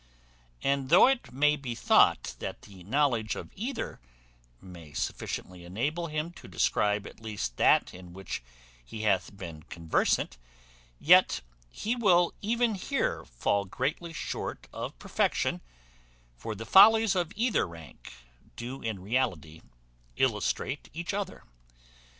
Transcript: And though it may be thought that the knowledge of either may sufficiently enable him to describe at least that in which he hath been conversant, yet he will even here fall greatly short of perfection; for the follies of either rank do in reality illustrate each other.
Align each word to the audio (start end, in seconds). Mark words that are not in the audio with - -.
And 0.63 0.89
though 0.89 1.05
it 1.05 1.31
may 1.31 1.55
be 1.55 1.75
thought 1.75 2.33
that 2.39 2.63
the 2.63 2.81
knowledge 2.85 3.35
of 3.35 3.51
either 3.55 3.99
may 4.59 4.93
sufficiently 4.93 5.63
enable 5.63 6.07
him 6.07 6.31
to 6.41 6.47
describe 6.47 7.05
at 7.05 7.19
least 7.19 7.57
that 7.57 7.93
in 7.93 8.11
which 8.11 8.41
he 8.83 9.03
hath 9.03 9.37
been 9.37 9.61
conversant, 9.61 10.39
yet 10.99 11.41
he 11.69 11.95
will 11.95 12.33
even 12.41 12.73
here 12.73 13.25
fall 13.25 13.63
greatly 13.65 14.11
short 14.11 14.65
of 14.73 14.97
perfection; 14.97 15.61
for 16.35 16.55
the 16.55 16.65
follies 16.65 17.15
of 17.15 17.31
either 17.35 17.67
rank 17.67 18.11
do 18.55 18.81
in 18.81 19.03
reality 19.03 19.61
illustrate 20.17 20.89
each 20.95 21.13
other. 21.13 21.43